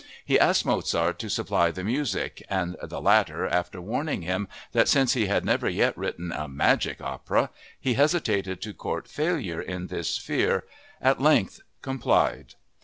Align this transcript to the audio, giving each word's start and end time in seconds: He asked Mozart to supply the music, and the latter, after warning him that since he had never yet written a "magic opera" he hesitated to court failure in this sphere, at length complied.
He 0.25 0.39
asked 0.39 0.65
Mozart 0.65 1.19
to 1.19 1.29
supply 1.29 1.69
the 1.69 1.83
music, 1.83 2.41
and 2.49 2.75
the 2.81 2.99
latter, 2.99 3.45
after 3.47 3.79
warning 3.79 4.23
him 4.23 4.47
that 4.71 4.87
since 4.87 5.13
he 5.13 5.27
had 5.27 5.45
never 5.45 5.69
yet 5.69 5.95
written 5.95 6.31
a 6.31 6.47
"magic 6.47 7.01
opera" 7.01 7.51
he 7.79 7.93
hesitated 7.93 8.63
to 8.63 8.73
court 8.73 9.07
failure 9.07 9.61
in 9.61 9.85
this 9.89 10.09
sphere, 10.15 10.63
at 10.99 11.21
length 11.21 11.59
complied. 11.83 12.55